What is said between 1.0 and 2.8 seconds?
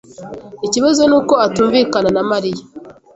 nuko atumvikana na Mariya.